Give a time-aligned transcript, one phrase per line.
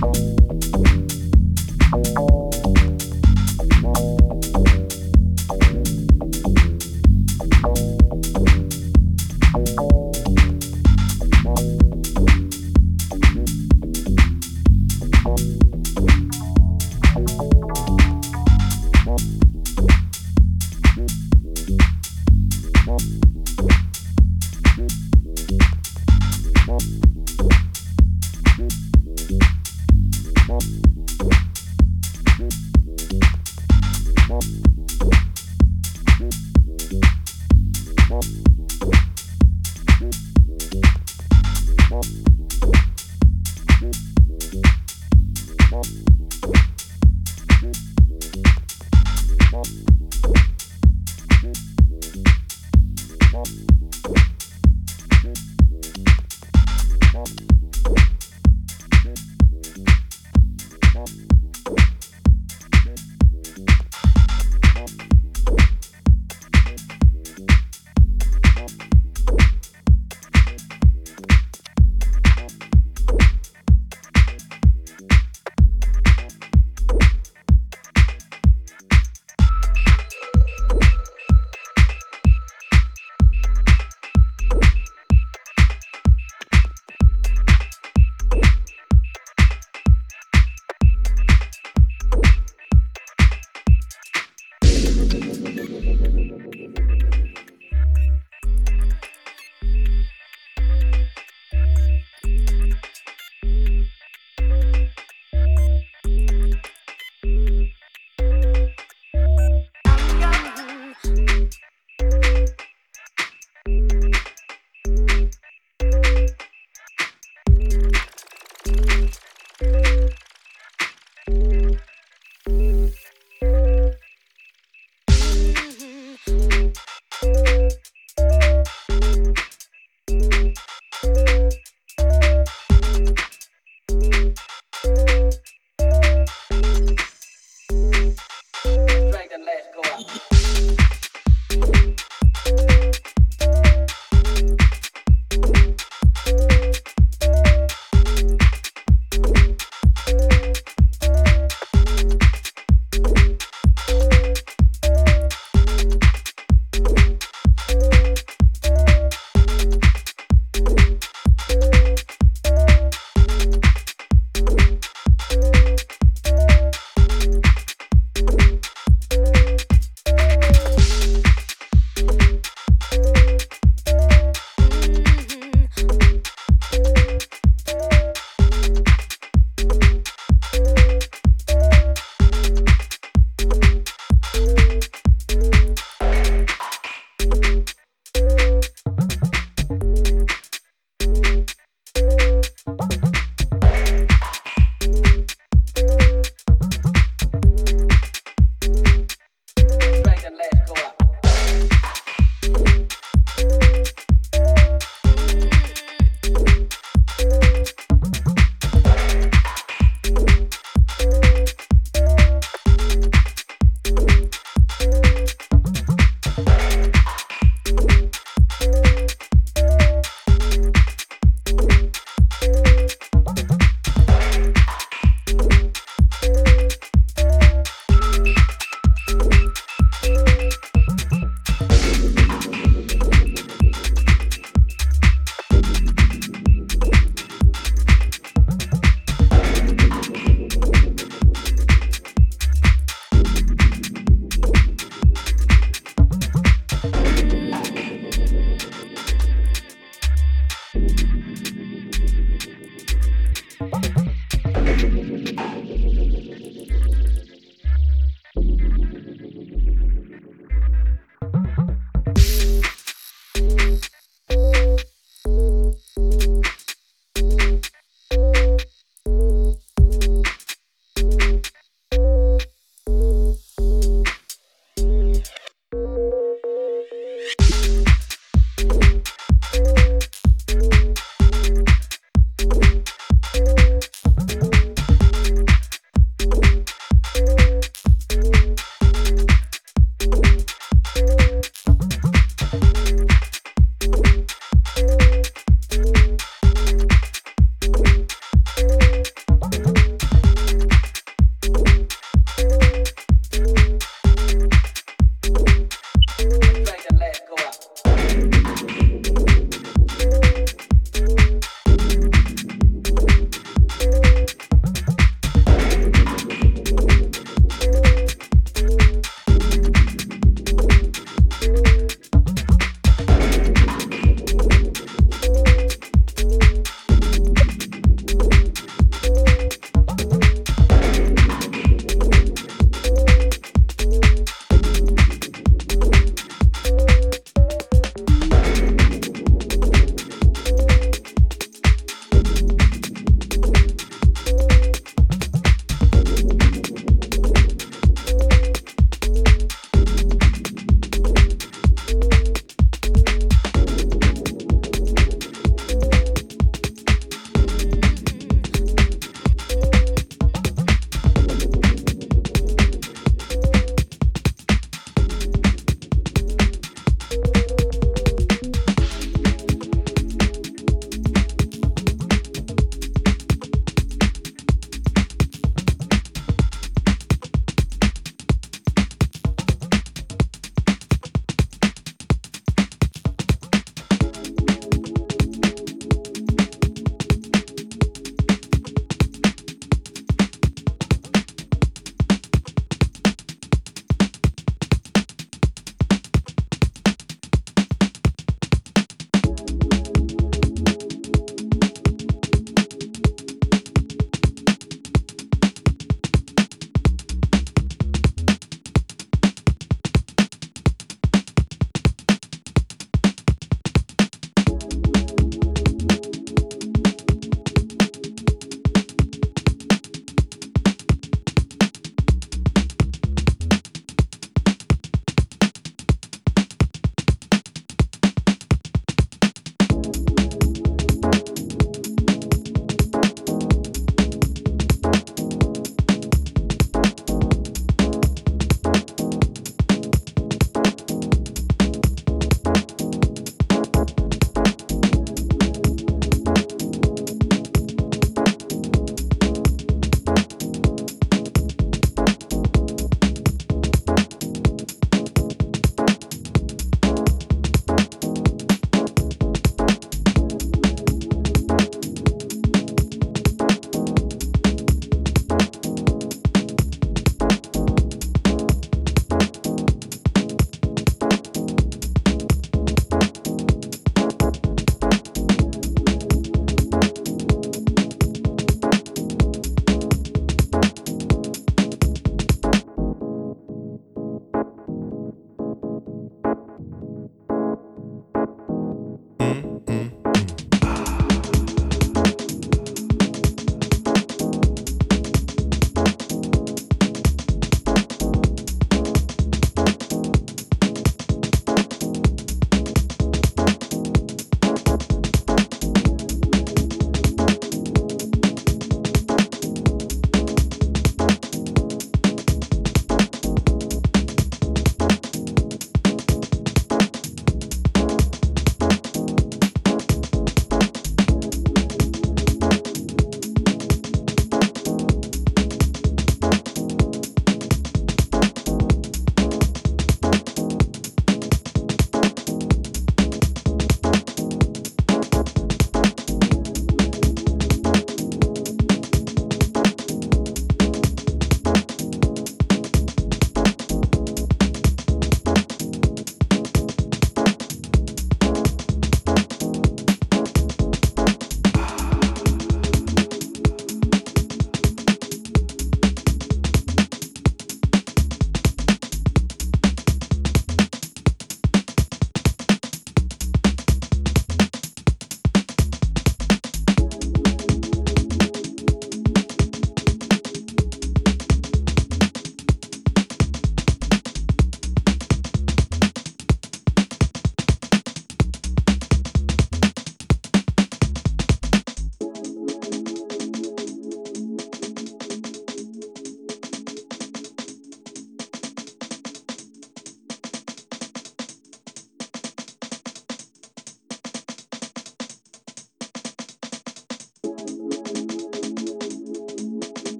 [0.00, 0.33] Bye.